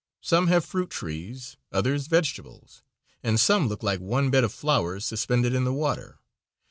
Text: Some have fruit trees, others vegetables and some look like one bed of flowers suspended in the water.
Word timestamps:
Some 0.23 0.47
have 0.47 0.65
fruit 0.65 0.89
trees, 0.89 1.57
others 1.71 2.07
vegetables 2.07 2.81
and 3.21 3.39
some 3.39 3.67
look 3.67 3.83
like 3.83 3.99
one 3.99 4.31
bed 4.31 4.43
of 4.43 4.51
flowers 4.51 5.05
suspended 5.05 5.53
in 5.53 5.63
the 5.63 5.71
water. 5.71 6.17